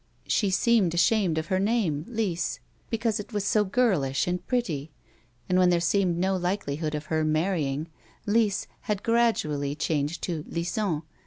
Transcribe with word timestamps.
She 0.25 0.49
seemed 0.49 0.95
ashamed 0.95 1.37
of 1.37 1.45
her 1.53 1.59
name, 1.59 2.05
Lise, 2.07 2.59
because 2.89 3.19
it 3.19 3.31
was 3.33 3.45
so 3.45 3.63
girlish 3.63 4.25
and 4.25 4.43
pretty, 4.47 4.89
and 5.47 5.59
when 5.59 5.69
there 5.69 5.79
seemed 5.79 6.17
no 6.17 6.35
likelihood 6.35 6.95
of 6.95 7.05
her 7.13 7.23
marrying," 7.23 7.87
Lise" 8.35 8.65
had 8.89 9.03
gradually 9.03 9.75
changed 9.75 10.23
to" 10.23 10.43
Lison." 10.49 11.03